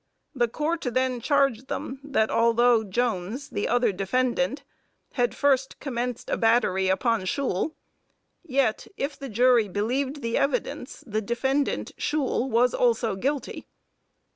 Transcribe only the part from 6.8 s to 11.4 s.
upon Shule, yet, if the jury believed the evidence, the